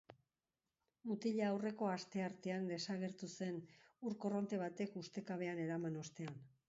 Mutila 1.09 1.43
aurreko 1.49 1.89
asteartean 1.97 2.65
desagertu 2.71 3.31
zen 3.43 3.59
ur-korronte 4.13 4.63
batek 4.63 4.97
ustekabean 5.03 5.63
eraman 5.67 6.01
ostean. 6.07 6.43